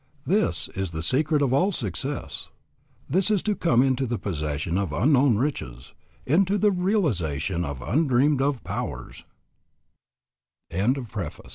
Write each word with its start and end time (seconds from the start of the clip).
This 0.25 0.67
is 0.69 0.89
the 0.89 1.03
secret 1.03 1.43
of 1.43 1.53
all 1.53 1.71
success. 1.71 2.49
This 3.07 3.29
is 3.29 3.43
to 3.43 3.53
come 3.55 3.83
into 3.83 4.07
the 4.07 4.17
possession 4.17 4.75
of 4.75 4.91
unknown 4.93 5.37
riches, 5.37 5.93
into 6.25 6.57
the 6.57 6.71
realization 6.71 7.63
of 7.63 7.83
undreamed 7.83 8.41
of 8.41 8.63
powers. 8.63 9.23
R.W.T. 10.71 10.93
CONTENTS. 10.95 11.07
I. 11.07 11.13
PRELUDE 11.13 11.39
II. 11.45 11.49